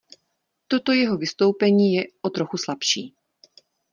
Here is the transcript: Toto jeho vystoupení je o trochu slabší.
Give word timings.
Toto 0.67 0.91
jeho 0.93 1.17
vystoupení 1.17 1.93
je 1.93 2.05
o 2.21 2.29
trochu 2.29 2.57
slabší. 2.57 3.13